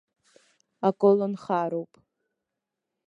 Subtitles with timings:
[0.89, 1.91] Аколнхароуп.